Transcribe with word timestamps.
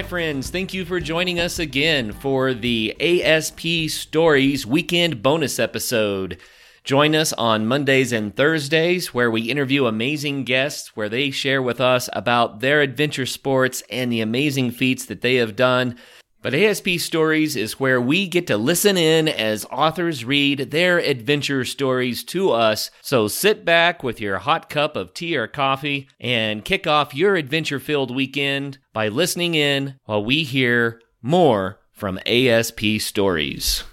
Hi, 0.00 0.08
friends. 0.08 0.48
Thank 0.48 0.72
you 0.72 0.86
for 0.86 0.98
joining 0.98 1.38
us 1.38 1.58
again 1.58 2.12
for 2.12 2.54
the 2.54 2.96
ASP 2.98 3.90
Stories 3.90 4.64
Weekend 4.66 5.22
Bonus 5.22 5.58
episode. 5.58 6.38
Join 6.84 7.14
us 7.14 7.34
on 7.34 7.66
Mondays 7.66 8.10
and 8.10 8.34
Thursdays 8.34 9.12
where 9.12 9.30
we 9.30 9.50
interview 9.50 9.84
amazing 9.84 10.44
guests 10.44 10.96
where 10.96 11.10
they 11.10 11.30
share 11.30 11.60
with 11.60 11.82
us 11.82 12.08
about 12.14 12.60
their 12.60 12.80
adventure 12.80 13.26
sports 13.26 13.82
and 13.90 14.10
the 14.10 14.22
amazing 14.22 14.70
feats 14.70 15.04
that 15.04 15.20
they 15.20 15.34
have 15.34 15.54
done. 15.54 15.98
But 16.42 16.54
ASP 16.54 16.98
Stories 16.98 17.54
is 17.54 17.78
where 17.78 18.00
we 18.00 18.26
get 18.26 18.46
to 18.46 18.56
listen 18.56 18.96
in 18.96 19.28
as 19.28 19.66
authors 19.66 20.24
read 20.24 20.70
their 20.70 20.96
adventure 20.98 21.66
stories 21.66 22.24
to 22.24 22.50
us. 22.52 22.90
So 23.02 23.28
sit 23.28 23.66
back 23.66 24.02
with 24.02 24.22
your 24.22 24.38
hot 24.38 24.70
cup 24.70 24.96
of 24.96 25.12
tea 25.12 25.36
or 25.36 25.46
coffee 25.46 26.08
and 26.18 26.64
kick 26.64 26.86
off 26.86 27.14
your 27.14 27.36
adventure 27.36 27.78
filled 27.78 28.14
weekend 28.14 28.78
by 28.94 29.08
listening 29.08 29.54
in 29.54 29.96
while 30.04 30.24
we 30.24 30.44
hear 30.44 31.02
more 31.20 31.78
from 31.92 32.18
ASP 32.24 33.00
Stories. 33.00 33.84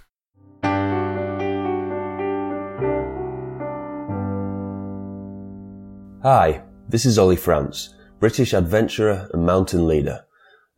Hi, 6.23 6.63
this 6.87 7.05
is 7.05 7.19
Ollie 7.19 7.35
France, 7.35 7.93
British 8.21 8.53
adventurer 8.53 9.29
and 9.33 9.45
mountain 9.45 9.85
leader. 9.85 10.26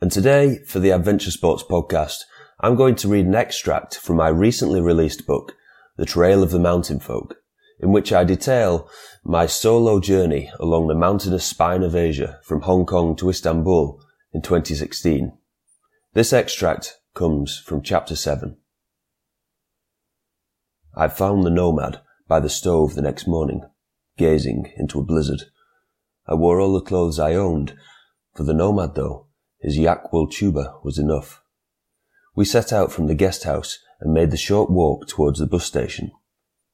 And 0.02 0.13
today, 0.13 0.59
for 0.66 0.80
the 0.80 0.91
Adventure 0.91 1.30
Sports 1.30 1.62
podcast, 1.62 2.19
I'm 2.61 2.75
going 2.75 2.95
to 2.95 3.09
read 3.09 3.25
an 3.25 3.36
extract 3.36 3.97
from 3.97 4.16
my 4.16 4.30
recently 4.30 4.80
released 4.80 5.28
book, 5.28 5.58
The 5.97 6.06
Trail 6.06 6.41
of 6.41 6.52
the 6.52 6.59
Mountain 6.59 7.02
Folk, 7.02 7.36
in 7.81 7.91
which 7.91 8.14
I 8.14 8.23
detail 8.23 8.89
my 9.25 9.45
solo 9.45 10.00
journey 10.00 10.53
along 10.58 10.88
the 10.88 10.95
mountainous 10.95 11.44
spine 11.44 11.83
of 11.83 11.97
Asia 11.97 12.39
from 12.45 12.61
Hong 12.61 12.86
Kong 12.86 13.14
to 13.17 13.30
Istanbul 13.30 14.02
in 14.31 14.41
2016. 14.41 15.38
This 16.13 16.31
extract 16.31 16.95
comes 17.13 17.59
from 17.59 17.81
chapter 17.81 18.16
7. 18.16 18.56
I 20.95 21.09
found 21.09 21.44
the 21.44 21.50
nomad 21.50 22.00
by 22.25 22.39
the 22.39 22.47
stove 22.47 22.95
the 22.95 23.02
next 23.02 23.28
morning, 23.28 23.63
gazing 24.17 24.72
into 24.78 25.00
a 25.00 25.03
blizzard. 25.03 25.44
I 26.25 26.36
wore 26.36 26.61
all 26.61 26.72
the 26.72 26.86
clothes 26.86 27.19
I 27.19 27.34
owned. 27.34 27.75
For 28.34 28.44
the 28.44 28.53
nomad, 28.53 28.95
though, 28.95 29.25
his 29.60 29.78
yak 29.78 30.12
wool 30.12 30.28
chuba 30.28 30.84
was 30.84 30.98
enough. 30.98 31.42
We 32.36 32.46
set 32.46 32.72
out 32.72 32.92
from 32.92 33.08
the 33.08 33.16
guest 33.16 33.44
house 33.44 33.80
and 34.00 34.14
made 34.14 34.32
the 34.32 34.38
short 34.38 34.70
walk 34.70 35.08
towards 35.08 35.40
the 35.40 35.46
bus 35.46 35.66
station. 35.66 36.12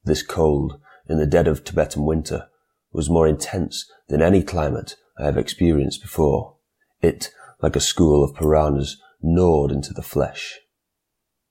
This 0.04 0.22
cold, 0.22 0.80
in 1.08 1.18
the 1.18 1.26
dead 1.26 1.48
of 1.48 1.64
Tibetan 1.64 2.04
winter, 2.04 2.48
was 2.92 3.10
more 3.10 3.26
intense 3.26 3.90
than 4.08 4.22
any 4.22 4.42
climate 4.42 4.96
I 5.18 5.24
have 5.24 5.36
experienced 5.36 6.02
before. 6.02 6.56
It, 7.02 7.32
like 7.60 7.76
a 7.76 7.80
school 7.80 8.22
of 8.22 8.36
piranhas, 8.36 9.00
gnawed 9.20 9.72
into 9.72 9.92
the 9.92 10.02
flesh. 10.02 10.60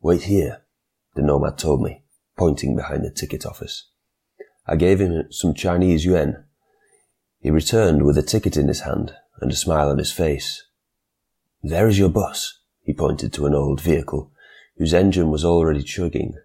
Wait 0.01 0.23
here, 0.23 0.61
the 1.15 1.21
nomad 1.21 1.57
told 1.57 1.81
me, 1.81 2.03
pointing 2.37 2.75
behind 2.75 3.03
the 3.03 3.11
ticket 3.11 3.45
office. 3.45 3.89
I 4.67 4.75
gave 4.75 4.99
him 4.99 5.25
some 5.31 5.53
Chinese 5.53 6.05
yuan. 6.05 6.45
He 7.39 7.51
returned 7.51 8.03
with 8.03 8.17
a 8.17 8.23
ticket 8.23 8.57
in 8.57 8.67
his 8.67 8.81
hand 8.81 9.13
and 9.41 9.51
a 9.51 9.55
smile 9.55 9.89
on 9.89 9.97
his 9.97 10.11
face. 10.11 10.64
There 11.67 11.87
is 11.87 11.97
your 11.97 12.09
bus, 12.09 12.59
he 12.83 12.93
pointed 12.93 13.33
to 13.33 13.47
an 13.47 13.55
old 13.55 13.81
vehicle, 13.81 14.31
whose 14.77 14.93
engine 14.93 15.31
was 15.31 15.43
already 15.43 15.81
chugging. 15.81 16.35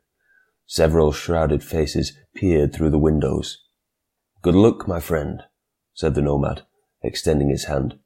Several 0.65 1.13
shrouded 1.13 1.63
faces 1.63 2.17
peered 2.35 2.73
through 2.73 2.89
the 2.89 2.99
windows. 2.99 3.63
Good 4.41 4.55
luck, 4.55 4.89
my 4.89 4.99
friend, 4.99 5.43
said 5.93 6.15
the 6.15 6.23
nomad, 6.23 6.63
extending 7.03 7.51
his 7.51 7.67
hand. 7.67 7.99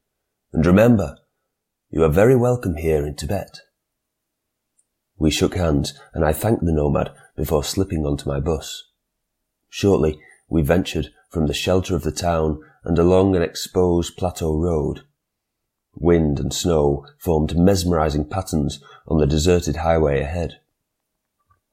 And 0.53 0.67
remember, 0.67 1.19
you 1.89 2.03
are 2.03 2.09
very 2.09 2.35
welcome 2.35 2.79
here 2.79 3.07
in 3.07 3.15
Tibet. 3.15 3.61
We 5.17 5.31
shook 5.31 5.55
hands, 5.55 5.97
and 6.15 6.25
I 6.25 6.33
thanked 6.33 6.65
the 6.65 6.73
nomad 6.73 7.13
before 7.37 7.63
slipping 7.63 8.05
onto 8.05 8.29
my 8.29 8.41
bus. 8.41 8.91
Shortly, 9.69 10.19
we 10.49 10.63
ventured 10.63 11.13
from 11.31 11.47
the 11.47 11.55
shelter 11.55 11.95
of 11.95 12.03
the 12.03 12.11
town 12.11 12.61
and 12.83 12.99
along 12.99 13.37
an 13.37 13.43
exposed 13.43 14.17
plateau 14.17 14.59
road. 14.59 15.03
Wind 15.97 16.39
and 16.41 16.53
snow 16.53 17.07
formed 17.19 17.57
mesmerizing 17.57 18.29
patterns 18.29 18.83
on 19.07 19.19
the 19.19 19.27
deserted 19.27 19.77
highway 19.77 20.21
ahead. 20.21 20.61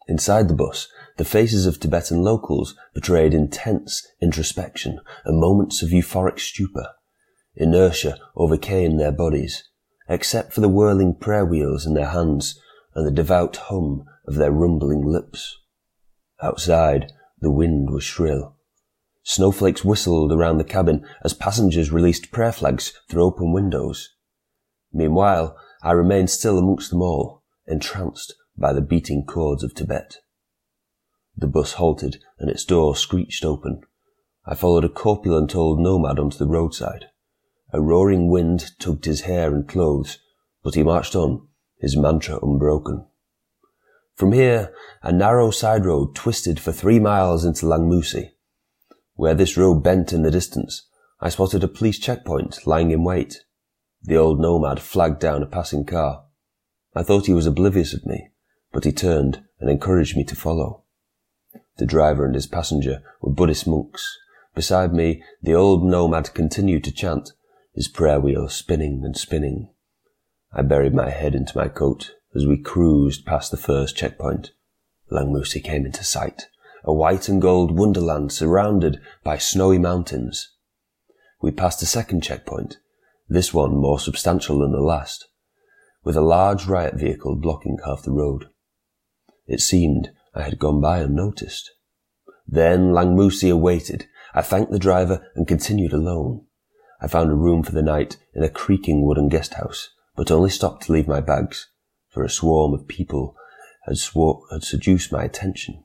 Inside 0.08 0.48
the 0.48 0.54
bus, 0.54 0.88
the 1.18 1.26
faces 1.26 1.66
of 1.66 1.80
Tibetan 1.80 2.22
locals 2.22 2.76
betrayed 2.94 3.34
intense 3.34 4.08
introspection 4.22 5.00
and 5.26 5.40
moments 5.40 5.82
of 5.82 5.90
euphoric 5.90 6.40
stupor. 6.40 6.88
Inertia 7.56 8.18
overcame 8.36 8.98
their 8.98 9.12
bodies, 9.12 9.64
except 10.10 10.54
for 10.54 10.62
the 10.62 10.70
whirling 10.70 11.16
prayer 11.16 11.46
wheels 11.46 11.86
in 11.86 11.94
their 11.94 12.10
hands 12.10 12.60
and 12.96 13.06
the 13.06 13.12
devout 13.12 13.56
hum 13.56 14.06
of 14.28 14.36
their 14.36 14.52
rumbling 14.52 15.06
lips. 15.06 15.58
Outside, 16.42 17.12
the 17.40 17.52
wind 17.52 17.90
was 17.90 18.04
shrill. 18.04 18.58
Snowflakes 19.24 19.86
whistled 19.86 20.32
around 20.32 20.58
the 20.58 20.64
cabin 20.64 21.06
as 21.24 21.34
passengers 21.34 21.92
released 21.92 22.32
prayer 22.32 22.52
flags 22.52 22.94
through 23.10 23.24
open 23.24 23.54
windows. 23.54 24.10
Meanwhile, 24.92 25.56
I 25.84 25.92
remained 25.92 26.30
still 26.30 26.58
amongst 26.58 26.90
them 26.90 27.02
all, 27.02 27.44
entranced 27.68 28.36
by 28.58 28.74
the 28.74 28.82
beating 28.82 29.26
chords 29.26 29.64
of 29.64 29.74
Tibet. 29.74 30.18
The 31.38 31.48
bus 31.48 31.74
halted 31.74 32.18
and 32.40 32.50
its 32.50 32.66
door 32.66 32.96
screeched 32.96 33.46
open. 33.46 33.82
I 34.46 34.56
followed 34.56 34.84
a 34.84 34.90
corpulent 34.90 35.56
old 35.56 35.80
nomad 35.80 36.20
onto 36.20 36.38
the 36.38 36.48
roadside. 36.48 37.06
A 37.72 37.80
roaring 37.80 38.30
wind 38.30 38.72
tugged 38.80 39.06
his 39.06 39.22
hair 39.22 39.54
and 39.54 39.68
clothes, 39.68 40.18
but 40.64 40.76
he 40.76 40.84
marched 40.84 41.16
on, 41.16 41.48
his 41.80 41.96
mantra 41.96 42.40
unbroken. 42.42 43.06
From 44.16 44.34
here, 44.34 44.74
a 45.02 45.12
narrow 45.12 45.52
side 45.52 45.86
road 45.86 46.16
twisted 46.16 46.60
for 46.60 46.72
three 46.72 47.00
miles 47.00 47.46
into 47.46 47.66
Langmusi. 47.66 48.32
Where 49.22 49.36
this 49.36 49.56
road 49.56 49.84
bent 49.84 50.14
in 50.14 50.24
the 50.24 50.32
distance, 50.32 50.88
I 51.20 51.30
spotted 51.30 51.64
a 51.64 51.68
police 51.68 52.00
checkpoint 52.00 52.66
lying 52.66 52.90
in 52.90 53.04
wait. 53.04 53.44
The 54.02 54.18
old 54.18 54.40
nomad 54.40 54.80
flagged 54.80 55.20
down 55.20 55.44
a 55.44 55.46
passing 55.46 55.86
car. 55.86 56.26
I 56.96 57.04
thought 57.04 57.28
he 57.28 57.34
was 57.34 57.46
oblivious 57.46 57.94
of 57.94 58.04
me, 58.04 58.32
but 58.72 58.84
he 58.84 58.92
turned 58.92 59.44
and 59.60 59.70
encouraged 59.70 60.18
me 60.18 60.24
to 60.24 60.36
follow. 60.36 60.86
The 61.78 61.86
driver 61.86 62.26
and 62.26 62.34
his 62.34 62.48
passenger 62.48 63.04
were 63.22 63.32
Buddhist 63.32 63.68
monks. 63.68 64.18
Beside 64.56 64.92
me, 64.92 65.22
the 65.40 65.54
old 65.54 65.84
nomad 65.84 66.34
continued 66.34 66.84
to 66.86 66.92
chant, 66.92 67.30
his 67.76 67.88
prayer 67.88 68.20
wheel 68.20 68.50
spinning 68.50 69.04
and 69.06 69.16
spinning. 69.16 69.70
I 70.52 70.64
buried 70.64 70.96
my 70.96 71.12
head 71.12 71.36
into 71.36 71.56
my 71.56 71.68
coat 71.68 72.16
as 72.36 72.48
we 72.48 72.58
cruised 72.58 73.28
past 73.28 73.52
the 73.52 73.58
first 73.58 73.96
checkpoint. 73.96 74.50
Langmusi 75.12 75.64
came 75.64 75.86
into 75.86 76.04
sight, 76.04 76.48
a 76.84 76.94
white 76.94 77.30
and 77.30 77.42
gold 77.42 77.78
wonderland 77.78 78.32
surrounded 78.32 79.00
by 79.24 79.38
snowy 79.38 79.78
mountains. 79.78 80.50
We 81.42 81.52
passed 81.52 81.82
a 81.82 81.86
second 81.86 82.22
checkpoint, 82.22 82.78
this 83.28 83.54
one 83.54 83.76
more 83.76 84.00
substantial 84.00 84.60
than 84.60 84.72
the 84.72 84.82
last, 84.82 85.28
with 86.04 86.16
a 86.16 86.22
large 86.22 86.68
riot 86.68 86.96
vehicle 86.96 87.36
blocking 87.36 87.78
half 87.86 88.04
the 88.04 88.12
road. 88.12 88.50
It 89.48 89.62
seemed 89.62 90.12
I 90.34 90.44
had 90.44 90.60
gone 90.60 90.82
by 90.82 91.00
unnoticed. 91.00 91.72
Then 92.48 92.92
Langmusi 92.92 93.52
awaited. 93.52 94.08
I 94.34 94.42
thanked 94.42 94.72
the 94.72 94.80
driver 94.80 95.28
and 95.36 95.48
continued 95.48 95.94
alone. 95.94 96.46
I 97.02 97.08
found 97.08 97.32
a 97.32 97.36
room 97.36 97.64
for 97.64 97.72
the 97.72 97.82
night 97.82 98.18
in 98.34 98.44
a 98.44 98.50
creaking 98.50 99.06
wooden 99.06 99.30
guest 99.30 99.56
house, 99.56 99.90
but 100.16 100.32
only 100.32 100.50
stopped 100.50 100.84
to 100.84 100.92
leave 100.92 101.08
my 101.08 101.22
bags, 101.22 101.70
for 102.10 102.24
a 102.24 102.30
swarm 102.30 102.74
of 102.74 102.88
people 102.88 103.36
had, 103.86 103.98
swar- 103.98 104.42
had 104.52 104.64
seduced 104.64 105.12
my 105.12 105.24
attention. 105.24 105.84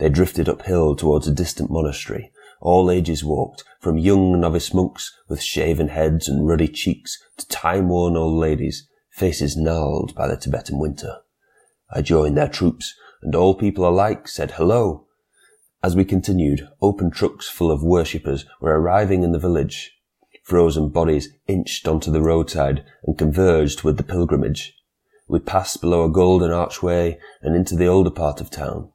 They 0.00 0.08
drifted 0.08 0.48
uphill 0.48 0.96
towards 0.96 1.28
a 1.28 1.30
distant 1.30 1.70
monastery, 1.70 2.32
all 2.62 2.90
ages 2.90 3.22
walked, 3.22 3.64
from 3.80 3.98
young 3.98 4.40
novice 4.40 4.72
monks 4.72 5.14
with 5.28 5.42
shaven 5.42 5.88
heads 5.88 6.26
and 6.26 6.48
ruddy 6.48 6.68
cheeks 6.68 7.22
to 7.36 7.46
time-worn 7.48 8.16
old 8.16 8.38
ladies, 8.38 8.88
faces 9.10 9.58
gnarled 9.58 10.14
by 10.14 10.26
the 10.26 10.38
Tibetan 10.38 10.78
winter. 10.78 11.18
I 11.90 12.00
joined 12.00 12.38
their 12.38 12.48
troops, 12.48 12.94
and 13.20 13.34
all 13.34 13.54
people 13.54 13.86
alike 13.86 14.26
said 14.26 14.52
hello. 14.52 15.06
As 15.82 15.94
we 15.94 16.06
continued, 16.06 16.66
open 16.80 17.10
trucks 17.10 17.50
full 17.50 17.70
of 17.70 17.82
worshippers 17.82 18.46
were 18.58 18.80
arriving 18.80 19.22
in 19.22 19.32
the 19.32 19.38
village. 19.38 19.92
Frozen 20.44 20.88
bodies 20.88 21.28
inched 21.46 21.86
onto 21.86 22.10
the 22.10 22.22
roadside 22.22 22.86
and 23.04 23.18
converged 23.18 23.82
with 23.82 23.98
the 23.98 24.02
pilgrimage. 24.02 24.74
We 25.28 25.40
passed 25.40 25.82
below 25.82 26.04
a 26.06 26.10
golden 26.10 26.52
archway 26.52 27.18
and 27.42 27.54
into 27.54 27.76
the 27.76 27.86
older 27.86 28.10
part 28.10 28.40
of 28.40 28.48
town. 28.48 28.92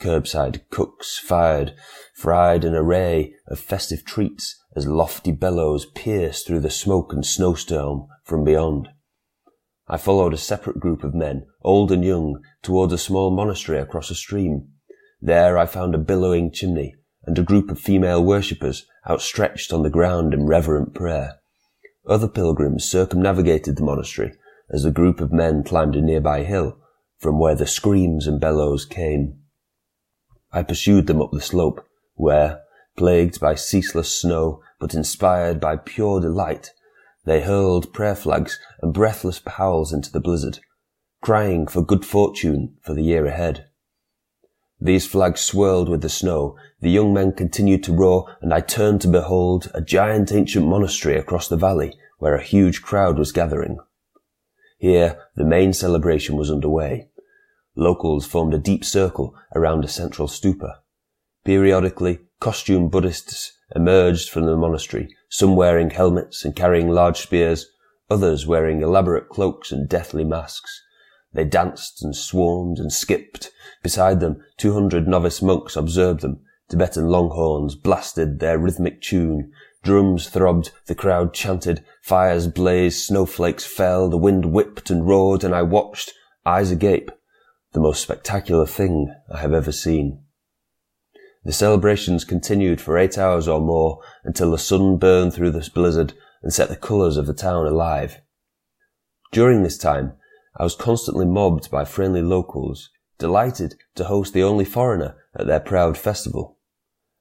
Curbside 0.00 0.62
cooks 0.70 1.18
fired, 1.18 1.74
fried 2.14 2.64
an 2.64 2.74
array 2.74 3.34
of 3.46 3.58
festive 3.58 4.04
treats 4.04 4.58
as 4.74 4.86
lofty 4.86 5.32
bellows 5.32 5.86
pierced 5.94 6.46
through 6.46 6.60
the 6.60 6.70
smoke 6.70 7.12
and 7.12 7.24
snowstorm 7.24 8.06
from 8.24 8.44
beyond. 8.44 8.88
I 9.88 9.96
followed 9.96 10.32
a 10.32 10.38
separate 10.38 10.78
group 10.78 11.02
of 11.02 11.14
men, 11.14 11.46
old 11.62 11.90
and 11.90 12.04
young, 12.04 12.40
towards 12.62 12.92
a 12.92 12.98
small 12.98 13.30
monastery 13.30 13.78
across 13.78 14.10
a 14.10 14.14
stream. 14.14 14.68
There 15.20 15.58
I 15.58 15.66
found 15.66 15.94
a 15.94 15.98
billowing 15.98 16.52
chimney 16.52 16.94
and 17.24 17.38
a 17.38 17.42
group 17.42 17.70
of 17.70 17.78
female 17.78 18.24
worshippers 18.24 18.86
outstretched 19.08 19.72
on 19.72 19.82
the 19.82 19.90
ground 19.90 20.32
in 20.32 20.46
reverent 20.46 20.94
prayer. 20.94 21.40
Other 22.06 22.28
pilgrims 22.28 22.84
circumnavigated 22.84 23.76
the 23.76 23.84
monastery 23.84 24.32
as 24.70 24.84
a 24.84 24.90
group 24.90 25.20
of 25.20 25.32
men 25.32 25.64
climbed 25.64 25.96
a 25.96 26.00
nearby 26.00 26.44
hill 26.44 26.78
from 27.18 27.38
where 27.38 27.56
the 27.56 27.66
screams 27.66 28.26
and 28.26 28.40
bellows 28.40 28.84
came. 28.84 29.39
I 30.52 30.62
pursued 30.62 31.06
them 31.06 31.22
up 31.22 31.30
the 31.32 31.40
slope, 31.40 31.86
where, 32.14 32.62
plagued 32.96 33.40
by 33.40 33.54
ceaseless 33.54 34.14
snow, 34.14 34.62
but 34.78 34.94
inspired 34.94 35.60
by 35.60 35.76
pure 35.76 36.20
delight, 36.20 36.72
they 37.24 37.42
hurled 37.42 37.92
prayer 37.92 38.16
flags 38.16 38.58
and 38.80 38.94
breathless 38.94 39.40
howls 39.46 39.92
into 39.92 40.10
the 40.10 40.20
blizzard, 40.20 40.60
crying 41.20 41.66
for 41.66 41.82
good 41.82 42.04
fortune 42.04 42.76
for 42.82 42.94
the 42.94 43.02
year 43.02 43.26
ahead. 43.26 43.66
These 44.80 45.06
flags 45.06 45.42
swirled 45.42 45.90
with 45.90 46.00
the 46.00 46.08
snow, 46.08 46.56
the 46.80 46.90
young 46.90 47.12
men 47.12 47.32
continued 47.32 47.84
to 47.84 47.92
roar, 47.92 48.34
and 48.40 48.54
I 48.54 48.60
turned 48.60 49.02
to 49.02 49.08
behold 49.08 49.70
a 49.74 49.82
giant 49.82 50.32
ancient 50.32 50.66
monastery 50.66 51.18
across 51.18 51.48
the 51.48 51.58
valley 51.58 51.98
where 52.18 52.34
a 52.34 52.42
huge 52.42 52.80
crowd 52.80 53.18
was 53.18 53.32
gathering. 53.32 53.78
Here, 54.78 55.18
the 55.36 55.44
main 55.44 55.74
celebration 55.74 56.36
was 56.36 56.50
underway. 56.50 57.09
Locals 57.80 58.26
formed 58.26 58.52
a 58.52 58.58
deep 58.58 58.84
circle 58.84 59.34
around 59.56 59.86
a 59.86 59.88
central 59.88 60.28
stupa. 60.28 60.80
Periodically, 61.46 62.18
costumed 62.38 62.90
Buddhists 62.90 63.54
emerged 63.74 64.28
from 64.28 64.44
the 64.44 64.54
monastery, 64.54 65.08
some 65.30 65.56
wearing 65.56 65.88
helmets 65.88 66.44
and 66.44 66.54
carrying 66.54 66.90
large 66.90 67.20
spears, 67.20 67.66
others 68.10 68.46
wearing 68.46 68.82
elaborate 68.82 69.30
cloaks 69.30 69.72
and 69.72 69.88
deathly 69.88 70.24
masks. 70.24 70.82
They 71.32 71.44
danced 71.44 72.04
and 72.04 72.14
swarmed 72.14 72.78
and 72.78 72.92
skipped. 72.92 73.50
Beside 73.82 74.20
them, 74.20 74.42
two 74.58 74.74
hundred 74.74 75.08
novice 75.08 75.40
monks 75.40 75.74
observed 75.74 76.20
them. 76.20 76.40
Tibetan 76.68 77.08
longhorns 77.08 77.76
blasted 77.76 78.40
their 78.40 78.58
rhythmic 78.58 79.00
tune. 79.00 79.52
Drums 79.82 80.28
throbbed, 80.28 80.70
the 80.84 80.94
crowd 80.94 81.32
chanted, 81.32 81.82
fires 82.02 82.46
blazed, 82.46 83.06
snowflakes 83.06 83.64
fell, 83.64 84.10
the 84.10 84.18
wind 84.18 84.52
whipped 84.52 84.90
and 84.90 85.08
roared, 85.08 85.44
and 85.44 85.54
I 85.54 85.62
watched, 85.62 86.12
eyes 86.44 86.70
agape, 86.70 87.10
the 87.72 87.80
most 87.80 88.02
spectacular 88.02 88.66
thing 88.66 89.14
I 89.32 89.40
have 89.40 89.52
ever 89.52 89.72
seen. 89.72 90.22
The 91.44 91.52
celebrations 91.52 92.24
continued 92.24 92.80
for 92.80 92.98
eight 92.98 93.16
hours 93.16 93.48
or 93.48 93.60
more 93.60 94.00
until 94.24 94.50
the 94.50 94.58
sun 94.58 94.98
burned 94.98 95.32
through 95.32 95.52
the 95.52 95.68
blizzard 95.72 96.12
and 96.42 96.52
set 96.52 96.68
the 96.68 96.76
colours 96.76 97.16
of 97.16 97.26
the 97.26 97.34
town 97.34 97.66
alive. 97.66 98.20
During 99.32 99.62
this 99.62 99.78
time, 99.78 100.14
I 100.58 100.64
was 100.64 100.74
constantly 100.74 101.24
mobbed 101.24 101.70
by 101.70 101.84
friendly 101.84 102.22
locals, 102.22 102.90
delighted 103.18 103.76
to 103.94 104.04
host 104.04 104.34
the 104.34 104.42
only 104.42 104.64
foreigner 104.64 105.16
at 105.34 105.46
their 105.46 105.60
proud 105.60 105.96
festival. 105.96 106.58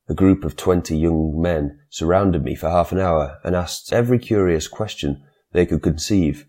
A 0.09 0.15
group 0.15 0.43
of 0.43 0.55
twenty 0.55 0.97
young 0.97 1.39
men 1.39 1.79
surrounded 1.89 2.43
me 2.43 2.55
for 2.55 2.69
half 2.69 2.91
an 2.91 2.99
hour 2.99 3.37
and 3.43 3.55
asked 3.55 3.93
every 3.93 4.17
curious 4.17 4.67
question 4.67 5.23
they 5.51 5.67
could 5.67 5.83
conceive. 5.83 6.47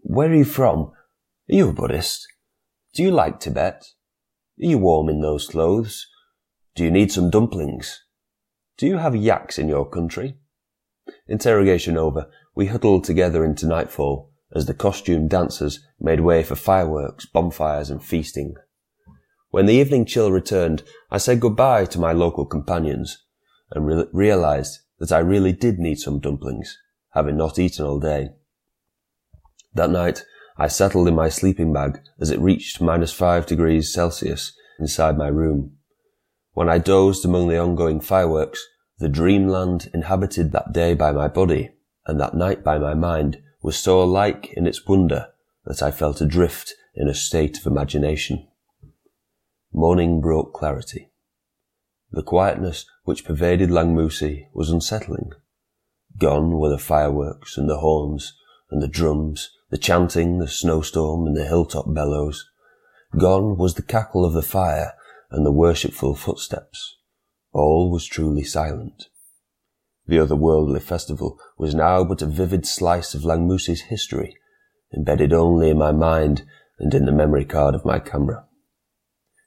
Where 0.00 0.28
are 0.30 0.34
you 0.34 0.44
from? 0.44 0.92
Are 1.48 1.54
you 1.54 1.68
a 1.68 1.72
Buddhist? 1.72 2.26
Do 2.96 3.02
you 3.02 3.10
like 3.10 3.40
Tibet? 3.40 3.84
Are 4.58 4.64
you 4.64 4.78
warm 4.78 5.10
in 5.10 5.20
those 5.20 5.48
clothes? 5.48 6.06
Do 6.74 6.82
you 6.82 6.90
need 6.90 7.12
some 7.12 7.28
dumplings? 7.28 8.02
Do 8.78 8.86
you 8.86 8.96
have 8.96 9.14
yaks 9.14 9.58
in 9.58 9.68
your 9.68 9.86
country? 9.86 10.38
Interrogation 11.28 11.98
over, 11.98 12.30
we 12.54 12.68
huddled 12.68 13.04
together 13.04 13.44
into 13.44 13.66
nightfall 13.66 14.32
as 14.54 14.64
the 14.64 14.72
costumed 14.72 15.28
dancers 15.28 15.84
made 16.00 16.20
way 16.20 16.42
for 16.42 16.54
fireworks, 16.54 17.26
bonfires, 17.26 17.90
and 17.90 18.02
feasting. 18.02 18.54
When 19.50 19.66
the 19.66 19.74
evening 19.74 20.06
chill 20.06 20.32
returned, 20.32 20.82
I 21.10 21.18
said 21.18 21.38
goodbye 21.40 21.84
to 21.86 22.00
my 22.00 22.12
local 22.12 22.46
companions 22.46 23.26
and 23.72 23.86
re- 23.86 24.06
realized 24.10 24.78
that 25.00 25.12
I 25.12 25.18
really 25.18 25.52
did 25.52 25.78
need 25.78 25.98
some 25.98 26.18
dumplings, 26.18 26.78
having 27.10 27.36
not 27.36 27.58
eaten 27.58 27.84
all 27.84 28.00
day. 28.00 28.30
That 29.74 29.90
night, 29.90 30.24
I 30.58 30.68
settled 30.68 31.08
in 31.08 31.14
my 31.14 31.28
sleeping 31.28 31.72
bag 31.72 32.00
as 32.18 32.30
it 32.30 32.40
reached 32.40 32.80
minus 32.80 33.12
five 33.12 33.46
degrees 33.46 33.92
Celsius 33.92 34.52
inside 34.78 35.18
my 35.18 35.28
room. 35.28 35.76
When 36.52 36.68
I 36.68 36.78
dozed 36.78 37.24
among 37.24 37.48
the 37.48 37.58
ongoing 37.58 38.00
fireworks, 38.00 38.66
the 38.98 39.08
dreamland 39.08 39.90
inhabited 39.92 40.52
that 40.52 40.72
day 40.72 40.94
by 40.94 41.12
my 41.12 41.28
body 41.28 41.72
and 42.06 42.18
that 42.20 42.34
night 42.34 42.64
by 42.64 42.78
my 42.78 42.94
mind 42.94 43.42
was 43.62 43.76
so 43.76 44.02
alike 44.02 44.52
in 44.56 44.66
its 44.66 44.86
wonder 44.86 45.28
that 45.64 45.82
I 45.82 45.90
felt 45.90 46.20
adrift 46.20 46.74
in 46.94 47.08
a 47.08 47.14
state 47.14 47.58
of 47.58 47.66
imagination. 47.66 48.46
Morning 49.72 50.20
brought 50.20 50.54
clarity. 50.54 51.10
The 52.10 52.22
quietness 52.22 52.86
which 53.04 53.24
pervaded 53.24 53.70
Langmusi 53.70 54.46
was 54.54 54.70
unsettling. 54.70 55.32
Gone 56.16 56.58
were 56.58 56.70
the 56.70 56.78
fireworks 56.78 57.58
and 57.58 57.68
the 57.68 57.78
horns 57.78 58.32
and 58.70 58.80
the 58.80 58.88
drums, 58.88 59.50
the 59.76 59.82
chanting, 59.82 60.38
the 60.38 60.48
snowstorm 60.48 61.26
and 61.26 61.36
the 61.36 61.44
hilltop 61.44 61.84
bellows. 61.92 62.48
Gone 63.18 63.58
was 63.58 63.74
the 63.74 63.82
cackle 63.82 64.24
of 64.24 64.32
the 64.32 64.40
fire 64.40 64.94
and 65.30 65.44
the 65.44 65.52
worshipful 65.52 66.14
footsteps. 66.14 66.96
All 67.52 67.90
was 67.90 68.06
truly 68.06 68.42
silent. 68.42 69.08
The 70.06 70.16
otherworldly 70.16 70.80
festival 70.80 71.38
was 71.58 71.74
now 71.74 72.04
but 72.04 72.22
a 72.22 72.26
vivid 72.26 72.64
slice 72.64 73.12
of 73.12 73.20
Langmusi's 73.20 73.82
history, 73.82 74.38
embedded 74.96 75.34
only 75.34 75.68
in 75.68 75.76
my 75.76 75.92
mind 75.92 76.46
and 76.78 76.94
in 76.94 77.04
the 77.04 77.12
memory 77.12 77.44
card 77.44 77.74
of 77.74 77.84
my 77.84 77.98
camera. 77.98 78.46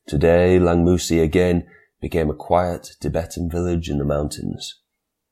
Today, 0.06 0.60
Langmusi 0.60 1.24
again 1.24 1.66
became 2.00 2.30
a 2.30 2.36
quiet 2.36 2.92
Tibetan 3.00 3.50
village 3.50 3.90
in 3.90 3.98
the 3.98 4.06
mountains. 4.06 4.80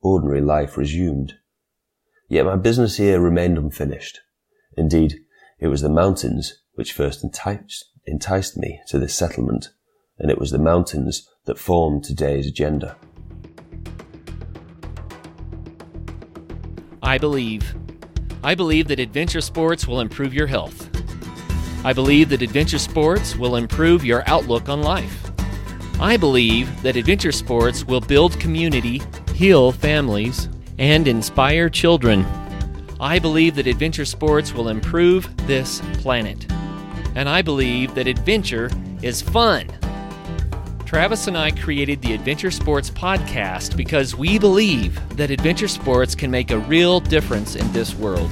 Ordinary 0.02 0.42
life 0.42 0.76
resumed. 0.76 1.36
Yet 2.30 2.48
my 2.48 2.56
business 2.56 2.98
here 2.98 3.20
remained 3.20 3.60
unfinished. 3.60 4.22
Indeed, 4.78 5.22
it 5.60 5.68
was 5.68 5.82
the 5.82 5.90
mountains 5.90 6.62
which 6.76 6.94
first 6.94 7.24
enticed, 7.24 7.86
enticed 8.06 8.56
me 8.56 8.80
to 8.88 9.00
this 9.00 9.16
settlement, 9.16 9.70
and 10.20 10.30
it 10.30 10.38
was 10.38 10.52
the 10.52 10.60
mountains 10.60 11.28
that 11.46 11.58
formed 11.58 12.04
today's 12.04 12.48
agenda. 12.48 12.96
I 17.02 17.18
believe. 17.18 17.76
I 18.44 18.54
believe 18.54 18.88
that 18.90 19.00
adventure 19.00 19.42
sports 19.42 19.88
will 19.88 20.00
improve 20.00 20.34
your 20.34 20.48
health. 20.48 20.90
I 21.84 21.94
believe 21.94 22.30
that 22.30 22.42
adventure 22.42 22.78
sports 22.78 23.36
will 23.36 23.56
improve 23.56 24.06
your 24.06 24.24
outlook 24.28 24.70
on 24.70 24.84
life. 24.84 25.32
I 26.00 26.18
believe 26.18 26.82
that 26.84 26.96
adventure 26.96 27.32
sports 27.32 27.84
will 27.84 28.02
build 28.02 28.40
community, 28.40 29.02
heal 29.34 29.72
families, 29.72 30.50
and 30.78 31.08
inspire 31.08 31.70
children. 31.70 32.26
I 33.00 33.20
believe 33.20 33.56
that 33.56 33.68
adventure 33.68 34.06
sports 34.06 34.54
will 34.54 34.70
improve 34.70 35.30
this 35.46 35.82
planet. 36.00 36.52
And 37.16 37.30
I 37.30 37.42
believe 37.42 37.94
that 37.96 38.08
adventure 38.08 38.72
is 39.02 39.22
fun. 39.22 39.70
Travis 40.86 41.28
and 41.28 41.38
I 41.38 41.52
created 41.52 42.02
the 42.02 42.14
Adventure 42.14 42.50
Sports 42.50 42.90
Podcast 42.90 43.76
because 43.76 44.16
we 44.16 44.40
believe 44.40 45.00
that 45.18 45.30
adventure 45.30 45.68
sports 45.68 46.16
can 46.16 46.32
make 46.32 46.50
a 46.50 46.60
real 46.60 47.00
difference 47.00 47.56
in 47.56 47.72
this 47.74 47.94
world. 47.94 48.32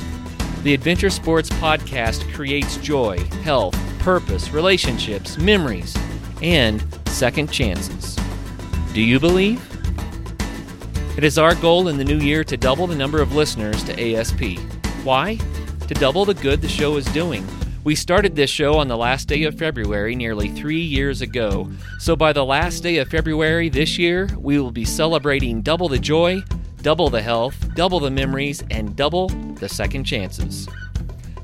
The 0.63 0.73
Adventure 0.73 1.09
Sports 1.09 1.49
Podcast 1.49 2.33
creates 2.33 2.77
joy, 2.77 3.19
health, 3.43 3.77
purpose, 3.99 4.51
relationships, 4.51 5.37
memories, 5.37 5.95
and 6.41 6.83
second 7.07 7.51
chances. 7.51 8.15
Do 8.93 9.01
you 9.01 9.19
believe? 9.19 9.74
It 11.17 11.23
is 11.23 11.37
our 11.37 11.55
goal 11.55 11.87
in 11.87 11.97
the 11.97 12.03
new 12.03 12.19
year 12.19 12.43
to 12.43 12.57
double 12.57 12.87
the 12.87 12.95
number 12.95 13.21
of 13.21 13.33
listeners 13.33 13.83
to 13.85 14.15
ASP. 14.15 14.59
Why? 15.03 15.37
To 15.87 15.93
double 15.93 16.25
the 16.25 16.33
good 16.33 16.61
the 16.61 16.67
show 16.67 16.97
is 16.97 17.05
doing 17.07 17.47
we 17.85 17.93
started 17.93 18.35
this 18.35 18.49
show 18.49 18.79
on 18.79 18.87
the 18.87 18.97
last 18.97 19.27
day 19.27 19.43
of 19.43 19.59
February 19.59 20.15
nearly 20.15 20.49
three 20.49 20.81
years 20.81 21.21
ago. 21.21 21.69
So 21.99 22.15
by 22.15 22.33
the 22.33 22.43
last 22.43 22.81
day 22.81 22.97
of 22.97 23.09
February 23.09 23.69
this 23.69 23.99
year, 23.99 24.27
we 24.39 24.59
will 24.59 24.71
be 24.71 24.83
celebrating 24.83 25.61
double 25.61 25.87
the 25.87 25.99
joy, 25.99 26.41
double 26.81 27.11
the 27.11 27.21
health, 27.21 27.75
double 27.75 27.99
the 27.99 28.09
memories, 28.09 28.63
and 28.71 28.95
double 28.95 29.29
the 29.29 29.69
second 29.69 30.05
chances. 30.05 30.67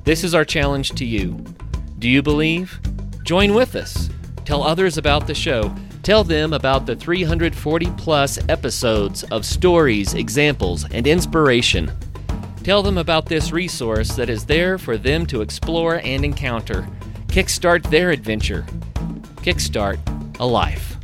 This 0.03 0.23
is 0.23 0.33
our 0.33 0.43
challenge 0.43 0.93
to 0.93 1.05
you. 1.05 1.45
Do 1.99 2.09
you 2.09 2.23
believe? 2.23 2.79
Join 3.21 3.53
with 3.53 3.75
us. 3.75 4.09
Tell 4.43 4.63
others 4.63 4.97
about 4.97 5.27
the 5.27 5.35
show. 5.35 5.75
Tell 6.03 6.23
them 6.23 6.53
about 6.53 6.87
the 6.87 6.95
340 6.95 7.91
plus 7.91 8.39
episodes 8.49 9.23
of 9.25 9.45
stories, 9.45 10.15
examples, 10.15 10.83
and 10.89 11.05
inspiration. 11.05 11.91
Tell 12.63 12.81
them 12.81 12.97
about 12.97 13.27
this 13.27 13.51
resource 13.51 14.15
that 14.15 14.27
is 14.27 14.45
there 14.45 14.79
for 14.79 14.97
them 14.97 15.27
to 15.27 15.41
explore 15.41 16.01
and 16.03 16.25
encounter. 16.25 16.87
Kickstart 17.27 17.87
their 17.91 18.09
adventure. 18.09 18.65
Kickstart 19.43 19.99
a 20.39 20.45
life. 20.45 20.97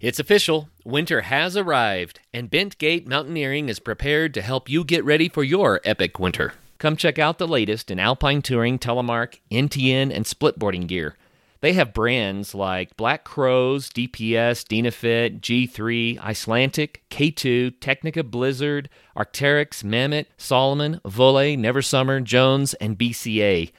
It's 0.00 0.20
official. 0.20 0.68
Winter 0.84 1.22
has 1.22 1.56
arrived, 1.56 2.20
and 2.32 2.48
Bentgate 2.48 3.08
Mountaineering 3.08 3.68
is 3.68 3.80
prepared 3.80 4.32
to 4.34 4.42
help 4.42 4.68
you 4.68 4.84
get 4.84 5.04
ready 5.04 5.28
for 5.28 5.42
your 5.42 5.80
epic 5.84 6.20
winter. 6.20 6.52
Come 6.78 6.96
check 6.96 7.18
out 7.18 7.38
the 7.38 7.48
latest 7.48 7.90
in 7.90 7.98
alpine 7.98 8.40
touring, 8.40 8.78
telemark, 8.78 9.40
NTN, 9.50 10.14
and 10.14 10.24
splitboarding 10.24 10.86
gear. 10.86 11.16
They 11.60 11.72
have 11.72 11.92
brands 11.92 12.54
like 12.54 12.96
Black 12.96 13.24
Crows, 13.24 13.90
DPS, 13.90 14.62
Dynafit, 14.64 15.40
G3, 15.40 16.20
Icelantic, 16.20 16.98
K2, 17.10 17.80
Tecnica 17.80 18.22
Blizzard, 18.30 18.88
Arc'teryx, 19.16 19.82
Mammut, 19.82 20.26
Salomon, 20.36 21.00
Volley, 21.04 21.56
Neversummer, 21.56 22.22
Jones, 22.22 22.74
and 22.74 22.96
BCA. 22.96 23.72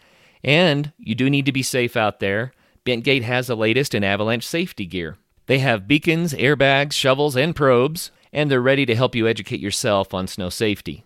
And 0.44 0.91
you 0.98 1.15
do 1.15 1.29
need 1.29 1.46
to 1.46 1.53
be 1.53 1.63
safe 1.63 1.96
out 1.96 2.20
there. 2.20 2.51
Bentgate 2.86 3.24
has 3.24 3.48
the 3.48 3.56
latest 3.56 3.96
in 3.96 4.03
avalanche 4.03 4.46
safety 4.46 4.86
gear. 4.86 5.15
They 5.46 5.60
have 5.60 5.88
beacons, 5.88 6.34
airbags, 6.34 6.94
shovels, 6.94 7.38
and 7.38 7.56
probes, 7.56 8.12
and 8.34 8.51
they're 8.51 8.62
ready 8.62 8.86
to 8.86 8.96
help 8.96 9.15
you 9.15 9.25
educate 9.25 9.62
yourself 9.62 10.13
on 10.13 10.27
snow 10.27 10.50
safety. 10.50 11.06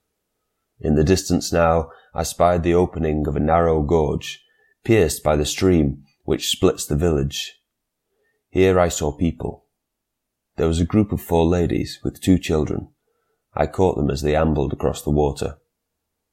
In 0.81 0.95
the 0.95 1.05
distance 1.05 1.53
now, 1.53 1.91
I 2.17 2.23
spied 2.23 2.63
the 2.63 2.73
opening 2.73 3.27
of 3.27 3.37
a 3.37 3.41
narrow 3.41 3.83
gorge, 3.83 4.43
pierced 4.85 5.23
by 5.23 5.37
the 5.37 5.45
stream 5.45 6.03
which 6.25 6.49
splits 6.49 6.87
the 6.87 6.97
village. 6.97 7.61
Here 8.49 8.81
I 8.81 8.89
saw 8.89 9.13
people. 9.13 9.67
There 10.57 10.67
was 10.67 10.81
a 10.81 10.87
group 10.87 11.13
of 11.13 11.21
four 11.21 11.45
ladies 11.45 12.01
with 12.03 12.23
two 12.23 12.39
children. 12.39 12.89
I 13.53 13.67
caught 13.67 13.99
them 13.99 14.11
as 14.11 14.23
they 14.23 14.35
ambled 14.35 14.73
across 14.73 15.03
the 15.03 15.11
water. 15.11 15.59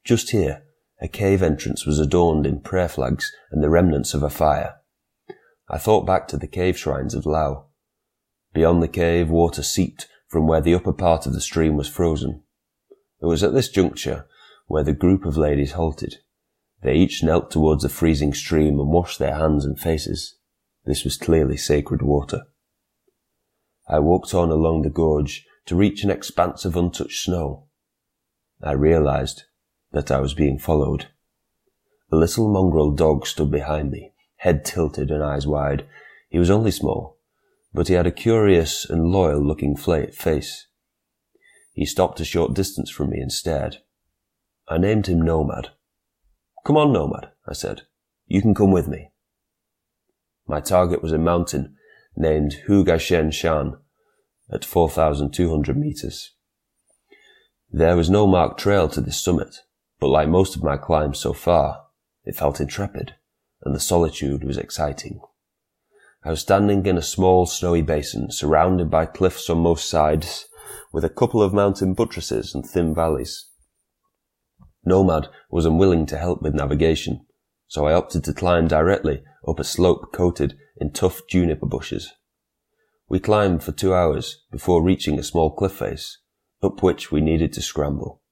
Just 0.04 0.30
here, 0.30 0.62
a 1.02 1.06
cave 1.06 1.42
entrance 1.42 1.84
was 1.84 2.00
adorned 2.00 2.46
in 2.46 2.60
prayer 2.60 2.88
flags 2.88 3.30
and 3.50 3.62
the 3.62 3.68
remnants 3.68 4.14
of 4.14 4.22
a 4.22 4.30
fire. 4.30 4.76
I 5.68 5.76
thought 5.76 6.06
back 6.06 6.28
to 6.28 6.38
the 6.38 6.46
cave 6.46 6.78
shrines 6.78 7.14
of 7.14 7.26
Lao. 7.26 7.66
Beyond 8.54 8.82
the 8.82 8.88
cave, 8.88 9.28
water 9.28 9.62
seeped 9.62 10.08
from 10.28 10.46
where 10.46 10.62
the 10.62 10.74
upper 10.74 10.94
part 10.94 11.26
of 11.26 11.34
the 11.34 11.42
stream 11.42 11.76
was 11.76 11.88
frozen. 11.88 12.42
It 13.20 13.26
was 13.26 13.42
at 13.42 13.52
this 13.52 13.68
juncture 13.68 14.26
where 14.66 14.84
the 14.84 14.92
group 14.92 15.24
of 15.24 15.36
ladies 15.36 15.72
halted. 15.72 16.16
They 16.82 16.94
each 16.94 17.22
knelt 17.22 17.50
towards 17.50 17.84
a 17.84 17.88
freezing 17.88 18.34
stream 18.34 18.78
and 18.78 18.88
washed 18.88 19.18
their 19.18 19.34
hands 19.34 19.64
and 19.64 19.78
faces. 19.78 20.36
This 20.84 21.04
was 21.04 21.16
clearly 21.16 21.56
sacred 21.56 22.02
water. 22.02 22.42
I 23.88 23.98
walked 23.98 24.34
on 24.34 24.50
along 24.50 24.82
the 24.82 24.90
gorge 24.90 25.46
to 25.66 25.76
reach 25.76 26.04
an 26.04 26.10
expanse 26.10 26.64
of 26.64 26.76
untouched 26.76 27.24
snow. 27.24 27.66
I 28.62 28.72
realized 28.72 29.44
that 29.92 30.10
I 30.10 30.20
was 30.20 30.34
being 30.34 30.58
followed. 30.58 31.08
A 32.10 32.16
little 32.16 32.52
mongrel 32.52 32.92
dog 32.92 33.26
stood 33.26 33.50
behind 33.50 33.90
me, 33.90 34.12
head 34.36 34.64
tilted 34.64 35.10
and 35.10 35.22
eyes 35.22 35.46
wide. 35.46 35.86
He 36.28 36.38
was 36.38 36.50
only 36.50 36.70
small, 36.70 37.18
but 37.72 37.88
he 37.88 37.94
had 37.94 38.06
a 38.06 38.12
curious 38.12 38.88
and 38.88 39.10
loyal 39.10 39.40
looking 39.40 39.76
face. 39.76 40.66
He 41.72 41.84
stopped 41.84 42.20
a 42.20 42.24
short 42.24 42.54
distance 42.54 42.90
from 42.90 43.10
me 43.10 43.18
and 43.20 43.32
stared. 43.32 43.78
I 44.68 44.78
named 44.78 45.06
him 45.06 45.20
Nomad. 45.20 45.70
Come 46.64 46.76
on, 46.76 46.92
Nomad, 46.92 47.30
I 47.46 47.52
said. 47.52 47.82
You 48.26 48.40
can 48.40 48.54
come 48.54 48.72
with 48.72 48.88
me. 48.88 49.10
My 50.46 50.60
target 50.60 51.02
was 51.02 51.12
a 51.12 51.18
mountain 51.18 51.76
named 52.16 52.54
Hugashen 52.66 53.32
Shan 53.32 53.76
at 54.50 54.64
4,200 54.64 55.76
meters. 55.76 56.32
There 57.70 57.96
was 57.96 58.08
no 58.08 58.26
marked 58.26 58.60
trail 58.60 58.88
to 58.90 59.00
this 59.00 59.20
summit, 59.20 59.56
but 60.00 60.08
like 60.08 60.28
most 60.28 60.56
of 60.56 60.62
my 60.62 60.76
climbs 60.76 61.18
so 61.18 61.32
far, 61.32 61.84
it 62.24 62.36
felt 62.36 62.60
intrepid, 62.60 63.14
and 63.62 63.74
the 63.74 63.80
solitude 63.80 64.44
was 64.44 64.56
exciting. 64.56 65.20
I 66.24 66.30
was 66.30 66.40
standing 66.40 66.86
in 66.86 66.96
a 66.96 67.02
small 67.02 67.44
snowy 67.44 67.82
basin 67.82 68.30
surrounded 68.30 68.90
by 68.90 69.06
cliffs 69.06 69.50
on 69.50 69.58
most 69.58 69.90
sides, 69.90 70.46
with 70.92 71.04
a 71.04 71.10
couple 71.10 71.42
of 71.42 71.52
mountain 71.52 71.92
buttresses 71.92 72.54
and 72.54 72.64
thin 72.64 72.94
valleys. 72.94 73.46
Nomad 74.84 75.28
was 75.50 75.66
unwilling 75.66 76.06
to 76.06 76.18
help 76.18 76.42
with 76.42 76.54
navigation, 76.54 77.26
so 77.66 77.86
I 77.86 77.94
opted 77.94 78.24
to 78.24 78.34
climb 78.34 78.68
directly 78.68 79.22
up 79.46 79.58
a 79.58 79.64
slope 79.64 80.12
coated 80.12 80.56
in 80.76 80.92
tough 80.92 81.22
juniper 81.28 81.66
bushes. 81.66 82.12
We 83.08 83.20
climbed 83.20 83.62
for 83.62 83.72
two 83.72 83.94
hours 83.94 84.42
before 84.50 84.82
reaching 84.82 85.18
a 85.18 85.22
small 85.22 85.54
cliff 85.54 85.72
face, 85.72 86.18
up 86.62 86.82
which 86.82 87.12
we 87.12 87.20
needed 87.20 87.52
to 87.54 87.62
scramble. 87.62 88.22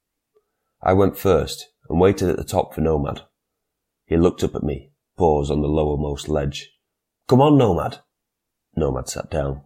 I 0.83 0.93
went 0.95 1.19
first 1.19 1.69
and 1.89 2.01
waited 2.01 2.29
at 2.29 2.37
the 2.37 2.45
top 2.45 2.75
for 2.75 2.81
Nomad. 2.81 3.23
He 4.07 4.17
looked 4.17 4.43
up 4.43 4.55
at 4.55 4.63
me, 4.63 4.93
paused 5.17 5.51
on 5.51 5.63
the 5.63 5.69
lowermost 5.69 6.29
ledge. 6.29 6.71
Come 7.29 7.41
on, 7.41 7.57
Nomad. 7.57 7.99
Nomad 8.75 9.09
sat 9.09 9.31
down. 9.31 9.63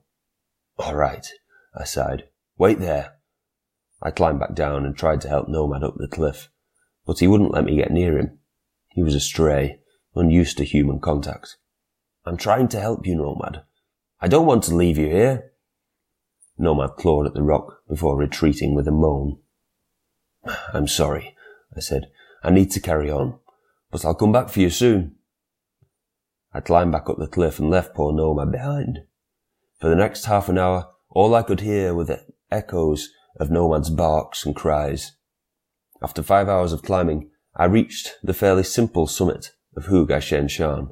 All 0.78 0.95
right, 0.95 1.26
I 1.75 1.85
sighed. 1.85 2.25
Wait 2.59 2.78
there. 2.78 3.14
I 4.02 4.11
climbed 4.11 4.40
back 4.40 4.55
down 4.55 4.85
and 4.85 4.97
tried 4.97 5.21
to 5.23 5.28
help 5.28 5.49
Nomad 5.49 5.83
up 5.83 5.95
the 5.97 6.09
cliff, 6.09 6.50
but 7.06 7.20
he 7.20 7.26
wouldn't 7.26 7.52
let 7.52 7.64
me 7.64 7.76
get 7.76 7.90
near 7.90 8.18
him. 8.18 8.38
He 8.88 9.02
was 9.02 9.14
a 9.14 9.20
stray, 9.20 9.80
unused 10.14 10.58
to 10.58 10.64
human 10.64 11.00
contact. 11.00 11.56
I'm 12.25 12.36
trying 12.36 12.68
to 12.68 12.80
help 12.80 13.06
you, 13.06 13.14
Nomad. 13.14 13.62
I 14.20 14.28
don't 14.28 14.46
want 14.46 14.64
to 14.64 14.75
leave 14.75 14.98
you 14.98 15.06
here. 15.06 15.52
Nomad 16.58 16.96
clawed 16.96 17.26
at 17.26 17.34
the 17.34 17.42
rock 17.42 17.82
before 17.88 18.16
retreating 18.16 18.75
with 18.75 18.88
a 18.88 18.92
moan. 18.92 19.38
I'm 20.72 20.88
sorry, 20.88 21.36
I 21.76 21.80
said. 21.80 22.10
I 22.42 22.50
need 22.50 22.70
to 22.72 22.80
carry 22.80 23.10
on, 23.10 23.38
but 23.90 24.04
I'll 24.04 24.14
come 24.14 24.32
back 24.32 24.48
for 24.48 24.60
you 24.60 24.70
soon. 24.70 25.16
I 26.52 26.60
climbed 26.60 26.92
back 26.92 27.10
up 27.10 27.18
the 27.18 27.26
cliff 27.26 27.58
and 27.58 27.70
left 27.70 27.94
poor 27.94 28.12
Nomad 28.12 28.50
behind. 28.50 29.00
For 29.78 29.90
the 29.90 29.96
next 29.96 30.25
half 30.25 30.48
an 30.48 30.58
hour, 30.58 30.88
all 31.10 31.34
I 31.34 31.42
could 31.42 31.60
hear 31.60 31.94
were 31.94 32.04
the 32.04 32.25
echoes 32.50 33.10
of 33.38 33.50
Nomad's 33.50 33.90
barks 33.90 34.46
and 34.46 34.56
cries. 34.56 35.12
After 36.02 36.22
five 36.22 36.48
hours 36.48 36.72
of 36.72 36.82
climbing, 36.82 37.30
I 37.54 37.64
reached 37.64 38.16
the 38.22 38.34
fairly 38.34 38.62
simple 38.62 39.06
summit 39.06 39.52
of 39.76 39.86
Hu 39.86 40.06
Shen 40.20 40.48
Shan, 40.48 40.90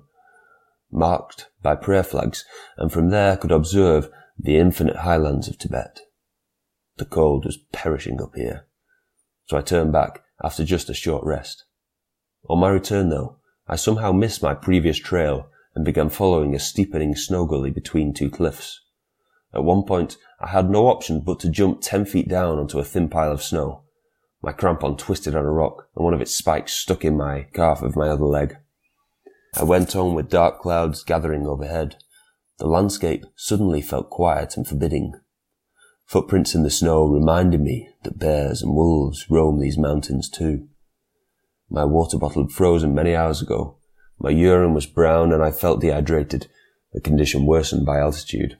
marked 0.90 1.50
by 1.62 1.74
prayer 1.74 2.02
flags, 2.02 2.44
and 2.76 2.92
from 2.92 3.10
there 3.10 3.36
could 3.36 3.52
observe 3.52 4.08
the 4.38 4.56
infinite 4.56 4.96
highlands 4.96 5.48
of 5.48 5.58
Tibet. 5.58 6.00
The 6.96 7.04
cold 7.04 7.44
was 7.44 7.58
perishing 7.72 8.20
up 8.20 8.34
here 8.34 8.66
so 9.46 9.56
I 9.56 9.62
turned 9.62 9.92
back 9.92 10.22
after 10.42 10.64
just 10.64 10.90
a 10.90 10.94
short 10.94 11.24
rest. 11.24 11.64
On 12.48 12.58
my 12.58 12.68
return 12.68 13.10
though, 13.10 13.38
I 13.66 13.76
somehow 13.76 14.12
missed 14.12 14.42
my 14.42 14.54
previous 14.54 14.98
trail 14.98 15.48
and 15.74 15.84
began 15.84 16.08
following 16.08 16.54
a 16.54 16.58
steepening 16.58 17.14
snow 17.14 17.46
gully 17.46 17.70
between 17.70 18.14
two 18.14 18.30
cliffs. 18.30 18.80
At 19.54 19.64
one 19.64 19.84
point, 19.84 20.16
I 20.40 20.48
had 20.48 20.68
no 20.68 20.88
option 20.88 21.20
but 21.20 21.40
to 21.40 21.48
jump 21.48 21.80
ten 21.80 22.04
feet 22.04 22.28
down 22.28 22.58
onto 22.58 22.78
a 22.78 22.84
thin 22.84 23.08
pile 23.08 23.32
of 23.32 23.42
snow. 23.42 23.83
My 24.44 24.52
crampon 24.52 24.98
twisted 24.98 25.34
on 25.34 25.46
a 25.46 25.50
rock, 25.50 25.88
and 25.96 26.04
one 26.04 26.12
of 26.12 26.20
its 26.20 26.36
spikes 26.36 26.74
stuck 26.74 27.02
in 27.02 27.16
my 27.16 27.46
calf 27.54 27.80
of 27.80 27.96
my 27.96 28.10
other 28.10 28.26
leg. 28.26 28.58
I 29.54 29.64
went 29.64 29.96
on 29.96 30.12
with 30.12 30.28
dark 30.28 30.60
clouds 30.60 31.02
gathering 31.02 31.46
overhead. 31.46 31.96
The 32.58 32.66
landscape 32.66 33.24
suddenly 33.36 33.80
felt 33.80 34.10
quiet 34.10 34.58
and 34.58 34.68
forbidding. 34.68 35.14
Footprints 36.04 36.54
in 36.54 36.62
the 36.62 36.68
snow 36.68 37.06
reminded 37.06 37.62
me 37.62 37.88
that 38.02 38.18
bears 38.18 38.60
and 38.60 38.74
wolves 38.74 39.30
roam 39.30 39.60
these 39.60 39.78
mountains 39.78 40.28
too. 40.28 40.68
My 41.70 41.86
water 41.86 42.18
bottle 42.18 42.42
had 42.42 42.52
frozen 42.52 42.94
many 42.94 43.14
hours 43.14 43.40
ago. 43.40 43.78
My 44.18 44.28
urine 44.28 44.74
was 44.74 44.84
brown 44.84 45.32
and 45.32 45.42
I 45.42 45.52
felt 45.52 45.80
dehydrated, 45.80 46.48
a 46.94 47.00
condition 47.00 47.46
worsened 47.46 47.86
by 47.86 47.98
altitude. 47.98 48.58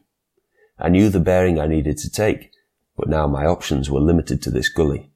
I 0.79 0.89
knew 0.89 1.11
the 1.11 1.21
bearing 1.21 1.61
I 1.61 1.67
needed 1.67 1.99
to 1.99 2.11
take, 2.11 2.53
but 2.97 3.11
now 3.11 3.27
my 3.27 3.45
options 3.45 3.91
were 3.91 4.01
limited 4.01 4.41
to 4.45 4.51
this 4.51 4.71
gully. 4.71 5.11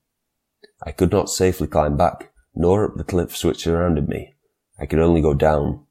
I 0.82 0.92
could 0.92 1.10
not 1.10 1.30
safely 1.30 1.66
climb 1.66 1.96
back, 1.96 2.32
nor 2.54 2.84
up 2.84 2.96
the 2.96 3.04
cliffs 3.04 3.44
which 3.44 3.64
surrounded 3.64 4.08
me. 4.08 4.36
I 4.78 4.86
could 4.86 5.00
only 5.00 5.20
go 5.20 5.34
down. 5.34 5.86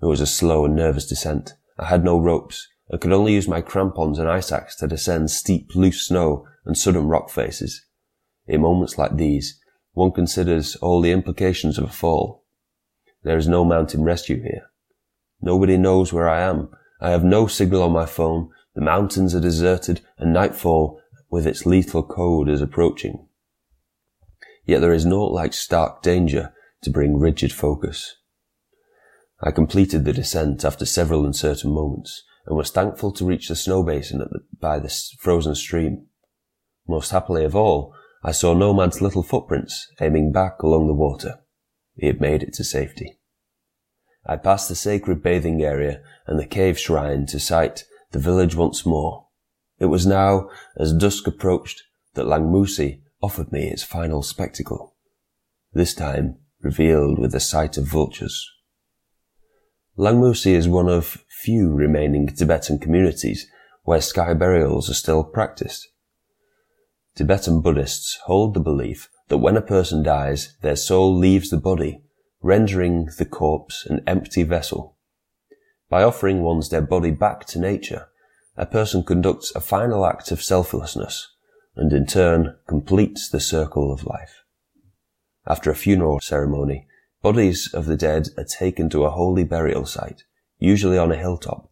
It 0.00 0.06
was 0.06 0.20
a 0.20 0.26
slow 0.26 0.64
and 0.64 0.76
nervous 0.76 1.06
descent. 1.06 1.54
I 1.78 1.86
had 1.86 2.04
no 2.04 2.18
ropes, 2.18 2.68
and 2.88 3.00
could 3.00 3.12
only 3.12 3.32
use 3.32 3.48
my 3.48 3.60
crampons 3.60 4.18
and 4.18 4.28
ice 4.28 4.52
axe 4.52 4.76
to 4.76 4.86
descend 4.86 5.30
steep, 5.30 5.74
loose 5.74 6.06
snow 6.06 6.46
and 6.64 6.78
sudden 6.78 7.08
rock 7.08 7.30
faces. 7.30 7.84
In 8.46 8.60
moments 8.60 8.98
like 8.98 9.16
these, 9.16 9.58
one 9.92 10.12
considers 10.12 10.76
all 10.76 11.00
the 11.00 11.12
implications 11.12 11.78
of 11.78 11.84
a 11.84 11.92
fall. 11.92 12.44
There 13.22 13.38
is 13.38 13.48
no 13.48 13.64
mountain 13.64 14.04
rescue 14.04 14.42
here. 14.42 14.70
Nobody 15.40 15.76
knows 15.76 16.12
where 16.12 16.28
I 16.28 16.42
am. 16.42 16.68
I 17.00 17.10
have 17.10 17.24
no 17.24 17.46
signal 17.46 17.82
on 17.82 17.92
my 17.92 18.06
phone. 18.06 18.50
The 18.74 18.80
mountains 18.80 19.34
are 19.34 19.40
deserted 19.40 20.02
and 20.18 20.32
nightfall 20.32 21.00
with 21.30 21.46
its 21.46 21.66
lethal 21.66 22.02
code 22.02 22.48
is 22.48 22.62
approaching. 22.62 23.26
Yet 24.64 24.80
there 24.80 24.92
is 24.92 25.04
naught 25.04 25.32
like 25.32 25.52
stark 25.52 26.02
danger 26.02 26.52
to 26.82 26.90
bring 26.90 27.18
rigid 27.18 27.52
focus. 27.52 28.16
I 29.40 29.50
completed 29.50 30.04
the 30.04 30.12
descent 30.12 30.64
after 30.64 30.86
several 30.86 31.26
uncertain 31.26 31.70
moments 31.72 32.22
and 32.46 32.56
was 32.56 32.70
thankful 32.70 33.12
to 33.12 33.24
reach 33.24 33.48
the 33.48 33.56
snow 33.56 33.82
basin 33.82 34.18
the, 34.18 34.40
by 34.58 34.78
the 34.78 34.94
frozen 35.18 35.54
stream. 35.54 36.06
Most 36.86 37.10
happily 37.10 37.44
of 37.44 37.56
all, 37.56 37.94
I 38.22 38.32
saw 38.32 38.54
Nomad's 38.54 39.02
little 39.02 39.22
footprints 39.22 39.86
aiming 40.00 40.32
back 40.32 40.62
along 40.62 40.86
the 40.86 40.94
water. 40.94 41.40
He 41.94 42.06
had 42.06 42.20
made 42.20 42.42
it 42.42 42.54
to 42.54 42.64
safety. 42.64 43.18
I 44.26 44.36
passed 44.36 44.68
the 44.70 44.74
sacred 44.74 45.22
bathing 45.22 45.62
area 45.62 46.00
and 46.26 46.38
the 46.38 46.46
cave 46.46 46.78
shrine 46.78 47.26
to 47.26 47.38
sight 47.38 47.84
the 48.12 48.18
village 48.18 48.54
once 48.54 48.86
more. 48.86 49.26
It 49.78 49.86
was 49.86 50.06
now, 50.06 50.48
as 50.78 50.94
dusk 50.94 51.26
approached, 51.26 51.82
that 52.14 52.26
Langmusi 52.26 53.02
offered 53.24 53.50
me 53.50 53.70
its 53.70 53.82
final 53.82 54.22
spectacle. 54.22 54.94
This 55.72 55.94
time, 55.94 56.36
revealed 56.60 57.18
with 57.18 57.32
the 57.32 57.40
sight 57.40 57.78
of 57.78 57.86
vultures. 57.86 58.46
Langmusi 59.96 60.52
is 60.52 60.68
one 60.68 60.90
of 60.90 61.24
few 61.30 61.72
remaining 61.72 62.26
Tibetan 62.26 62.78
communities 62.78 63.46
where 63.84 64.02
sky 64.02 64.34
burials 64.34 64.90
are 64.90 65.00
still 65.02 65.24
practiced. 65.24 65.88
Tibetan 67.16 67.62
Buddhists 67.62 68.18
hold 68.26 68.52
the 68.52 68.60
belief 68.60 69.08
that 69.28 69.38
when 69.38 69.56
a 69.56 69.62
person 69.62 70.02
dies, 70.02 70.54
their 70.60 70.76
soul 70.76 71.16
leaves 71.16 71.48
the 71.48 71.56
body, 71.56 72.02
rendering 72.42 73.08
the 73.16 73.24
corpse 73.24 73.86
an 73.86 74.02
empty 74.06 74.42
vessel. 74.42 74.98
By 75.88 76.02
offering 76.02 76.42
one's 76.42 76.68
dead 76.68 76.90
body 76.90 77.10
back 77.10 77.46
to 77.46 77.58
nature, 77.58 78.08
a 78.54 78.66
person 78.66 79.02
conducts 79.02 79.50
a 79.56 79.60
final 79.60 80.04
act 80.04 80.30
of 80.30 80.42
selflessness 80.42 81.33
and 81.76 81.92
in 81.92 82.06
turn 82.06 82.56
completes 82.66 83.28
the 83.28 83.40
circle 83.40 83.92
of 83.92 84.06
life. 84.06 84.44
After 85.46 85.70
a 85.70 85.76
funeral 85.76 86.20
ceremony, 86.20 86.86
bodies 87.22 87.72
of 87.74 87.86
the 87.86 87.96
dead 87.96 88.28
are 88.38 88.44
taken 88.44 88.88
to 88.90 89.04
a 89.04 89.10
holy 89.10 89.44
burial 89.44 89.84
site, 89.84 90.24
usually 90.58 90.98
on 90.98 91.12
a 91.12 91.16
hilltop. 91.16 91.68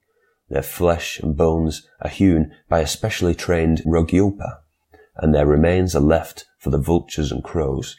Their 0.48 0.62
flesh 0.62 1.18
and 1.20 1.36
bones 1.36 1.88
are 2.00 2.10
hewn 2.10 2.52
by 2.68 2.80
a 2.80 2.86
specially 2.86 3.34
trained 3.34 3.82
Rogyulpa, 3.86 4.60
and 5.16 5.34
their 5.34 5.46
remains 5.46 5.94
are 5.94 6.00
left 6.00 6.46
for 6.58 6.70
the 6.70 6.78
vultures 6.78 7.32
and 7.32 7.42
crows. 7.42 7.98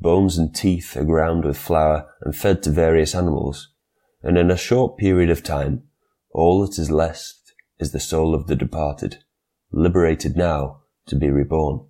Bones 0.00 0.38
and 0.38 0.54
teeth 0.54 0.96
are 0.96 1.04
ground 1.04 1.44
with 1.44 1.58
flour 1.58 2.08
and 2.22 2.34
fed 2.34 2.62
to 2.62 2.70
various 2.70 3.14
animals, 3.14 3.68
and 4.22 4.38
in 4.38 4.50
a 4.50 4.56
short 4.56 4.96
period 4.96 5.30
of 5.30 5.42
time, 5.42 5.82
all 6.30 6.64
that 6.64 6.78
is 6.78 6.90
left 6.90 7.52
is 7.78 7.92
the 7.92 8.00
soul 8.00 8.34
of 8.34 8.46
the 8.46 8.56
departed, 8.56 9.24
liberated 9.72 10.36
now 10.36 10.82
to 11.08 11.16
be 11.16 11.30
reborn. 11.30 11.86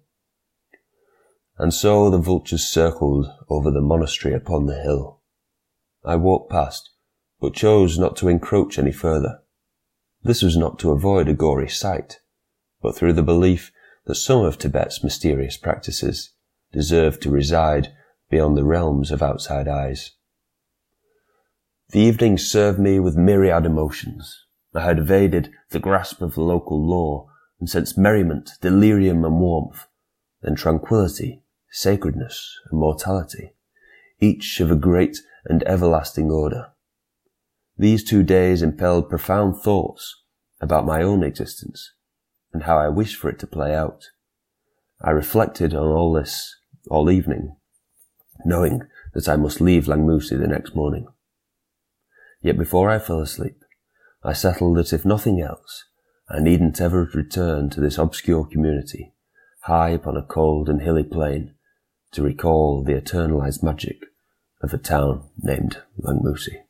And 1.58 1.74
so 1.74 2.08
the 2.08 2.18
vultures 2.18 2.64
circled 2.64 3.26
over 3.48 3.70
the 3.70 3.80
monastery 3.80 4.34
upon 4.34 4.66
the 4.66 4.80
hill. 4.80 5.20
I 6.04 6.16
walked 6.16 6.50
past, 6.50 6.90
but 7.40 7.54
chose 7.54 7.98
not 7.98 8.16
to 8.16 8.28
encroach 8.28 8.78
any 8.78 8.92
further. 8.92 9.40
This 10.22 10.42
was 10.42 10.56
not 10.56 10.78
to 10.80 10.92
avoid 10.92 11.28
a 11.28 11.34
gory 11.34 11.68
sight, 11.68 12.20
but 12.80 12.94
through 12.94 13.14
the 13.14 13.22
belief 13.22 13.72
that 14.06 14.14
some 14.14 14.44
of 14.44 14.58
Tibet's 14.58 15.02
mysterious 15.04 15.56
practices 15.56 16.32
deserved 16.72 17.22
to 17.22 17.30
reside 17.30 17.92
beyond 18.30 18.56
the 18.56 18.64
realms 18.64 19.10
of 19.10 19.22
outside 19.22 19.68
eyes. 19.68 20.12
The 21.90 22.00
evening 22.00 22.38
served 22.38 22.78
me 22.78 23.00
with 23.00 23.16
myriad 23.16 23.64
emotions. 23.64 24.44
I 24.74 24.82
had 24.82 24.98
evaded 24.98 25.50
the 25.70 25.80
grasp 25.80 26.20
of 26.20 26.36
local 26.36 26.86
law 26.86 27.28
and 27.60 27.68
sensed 27.68 27.98
merriment, 27.98 28.50
delirium 28.60 29.24
and 29.24 29.40
warmth, 29.40 29.86
then 30.42 30.54
tranquillity 30.54 31.42
sacredness, 31.70 32.58
and 32.70 32.80
mortality, 32.80 33.52
each 34.20 34.60
of 34.60 34.70
a 34.70 34.76
great 34.76 35.18
and 35.44 35.62
everlasting 35.64 36.30
order. 36.30 36.68
These 37.76 38.04
two 38.04 38.22
days 38.22 38.62
impelled 38.62 39.08
profound 39.08 39.60
thoughts 39.62 40.22
about 40.60 40.86
my 40.86 41.02
own 41.02 41.22
existence 41.22 41.92
and 42.52 42.64
how 42.64 42.78
I 42.78 42.88
wished 42.88 43.16
for 43.16 43.28
it 43.28 43.38
to 43.40 43.46
play 43.46 43.74
out. 43.74 44.06
I 45.00 45.10
reflected 45.10 45.74
on 45.74 45.86
all 45.86 46.12
this 46.12 46.56
all 46.90 47.10
evening, 47.10 47.56
knowing 48.44 48.82
that 49.14 49.28
I 49.28 49.36
must 49.36 49.60
leave 49.60 49.84
Langmusi 49.84 50.38
the 50.38 50.48
next 50.48 50.74
morning. 50.74 51.06
Yet 52.40 52.58
before 52.58 52.90
I 52.90 52.98
fell 52.98 53.20
asleep, 53.20 53.62
I 54.24 54.32
settled 54.32 54.76
that 54.78 54.92
if 54.92 55.04
nothing 55.04 55.40
else, 55.40 55.84
I 56.30 56.40
needn't 56.40 56.80
ever 56.80 57.08
return 57.14 57.70
to 57.70 57.80
this 57.80 57.96
obscure 57.96 58.44
community, 58.44 59.14
high 59.62 59.88
upon 59.90 60.16
a 60.16 60.22
cold 60.22 60.68
and 60.68 60.82
hilly 60.82 61.04
plain, 61.04 61.54
to 62.12 62.22
recall 62.22 62.82
the 62.82 62.92
eternalized 62.92 63.62
magic 63.62 64.02
of 64.62 64.74
a 64.74 64.78
town 64.78 65.28
named 65.38 65.78
Langmusi. 65.98 66.62